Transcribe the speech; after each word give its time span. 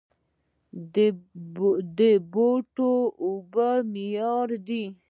د 1.97 1.99
بوتلو 2.33 2.91
اوبه 3.25 3.69
معیاري 3.93 4.57
دي؟ 4.67 4.83